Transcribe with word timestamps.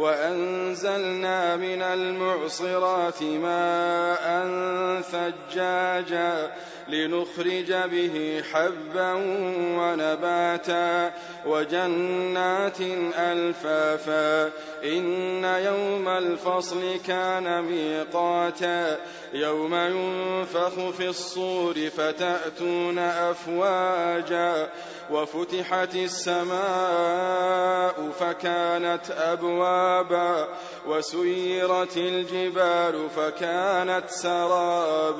وأنزلنا 0.00 1.56
من 1.56 1.82
المعصرات 1.82 3.22
ماء 3.22 4.24
ثجاجا 5.50 6.50
لنخرج 6.88 7.72
به 7.72 8.42
حبا 8.52 9.12
ونباتا 9.78 11.12
وجنات 11.46 12.80
ألفافا 13.18 14.50
إن 14.84 15.44
يوم 15.44 16.08
الفصل 16.08 16.96
كان 17.06 17.62
ميقاتا 17.62 18.98
يوم 19.32 19.74
ينفخ 19.74 20.90
في 20.90 21.08
الصور 21.08 21.74
فتأتون 21.74 22.98
أفواجا 22.98 24.68
وفتحت 25.10 25.94
السماء 25.94 27.40
فكانت 28.20 29.10
أبوابا 29.10 30.48
وسيرت 30.86 31.96
الجبال 31.96 33.10
فكانت 33.16 34.04
سرابا 34.08 35.19